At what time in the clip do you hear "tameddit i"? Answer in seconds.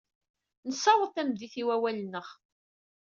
1.11-1.63